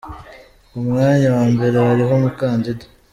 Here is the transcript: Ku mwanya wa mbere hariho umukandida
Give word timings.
Ku 0.69 0.77
mwanya 0.87 1.27
wa 1.35 1.45
mbere 1.53 1.75
hariho 1.85 2.11
umukandida 2.19 2.85